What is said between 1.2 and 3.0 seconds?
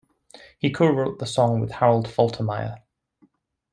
song with Harold Faltermeyer.